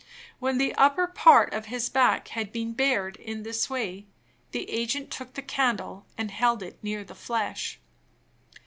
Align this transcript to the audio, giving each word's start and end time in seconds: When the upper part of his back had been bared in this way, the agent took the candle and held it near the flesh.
When 0.39 0.57
the 0.57 0.73
upper 0.73 1.05
part 1.05 1.53
of 1.53 1.67
his 1.67 1.87
back 1.87 2.29
had 2.29 2.51
been 2.51 2.73
bared 2.73 3.17
in 3.17 3.43
this 3.43 3.69
way, 3.69 4.07
the 4.51 4.67
agent 4.67 5.11
took 5.11 5.35
the 5.35 5.43
candle 5.43 6.07
and 6.17 6.31
held 6.31 6.63
it 6.63 6.83
near 6.83 7.03
the 7.03 7.13
flesh. 7.13 7.79